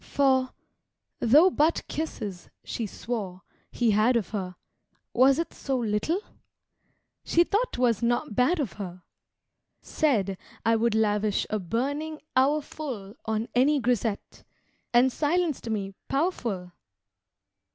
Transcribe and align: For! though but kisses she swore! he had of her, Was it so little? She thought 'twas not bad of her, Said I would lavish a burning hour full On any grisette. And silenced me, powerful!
For! 0.03 0.49
though 1.19 1.51
but 1.51 1.83
kisses 1.87 2.49
she 2.63 2.87
swore! 2.87 3.43
he 3.69 3.91
had 3.91 4.15
of 4.15 4.29
her, 4.29 4.55
Was 5.13 5.37
it 5.37 5.53
so 5.53 5.77
little? 5.77 6.19
She 7.23 7.43
thought 7.43 7.73
'twas 7.73 8.01
not 8.01 8.35
bad 8.35 8.59
of 8.59 8.73
her, 8.81 9.03
Said 9.83 10.39
I 10.65 10.75
would 10.75 10.95
lavish 10.95 11.45
a 11.51 11.59
burning 11.59 12.19
hour 12.35 12.63
full 12.63 13.13
On 13.25 13.47
any 13.53 13.79
grisette. 13.79 14.43
And 14.91 15.11
silenced 15.13 15.69
me, 15.69 15.93
powerful! 16.07 16.71